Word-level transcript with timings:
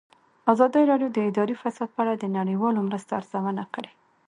ازادي 0.53 0.83
راډیو 0.91 1.09
د 1.13 1.17
اداري 1.29 1.55
فساد 1.61 1.89
په 1.95 1.99
اړه 2.03 2.13
د 2.17 2.25
نړیوالو 2.37 2.85
مرستو 2.87 3.11
ارزونه 3.19 3.63
کړې. 3.73 3.91